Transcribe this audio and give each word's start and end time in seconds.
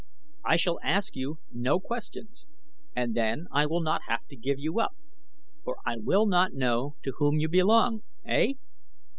I 0.43 0.55
shall 0.55 0.79
ask 0.83 1.15
you 1.15 1.37
no 1.51 1.79
questions 1.79 2.47
and 2.95 3.13
then 3.13 3.45
I 3.53 3.67
will 3.67 3.81
not 3.81 4.01
have 4.09 4.25
to 4.29 4.35
give 4.35 4.57
you 4.57 4.79
up, 4.79 4.95
for 5.63 5.77
I 5.85 5.97
will 5.99 6.25
not 6.25 6.53
know 6.53 6.95
to 7.03 7.11
whom 7.19 7.37
you 7.37 7.47
belong, 7.47 8.01
eh? 8.25 8.53